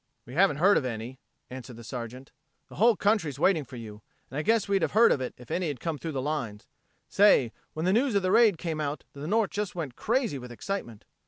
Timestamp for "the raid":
8.23-8.57